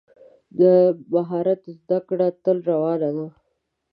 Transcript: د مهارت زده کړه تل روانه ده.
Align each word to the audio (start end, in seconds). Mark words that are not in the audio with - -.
د 0.59 0.61
مهارت 1.13 1.61
زده 1.79 1.99
کړه 2.07 2.27
تل 2.43 2.57
روانه 2.69 3.09
ده. 3.15 3.27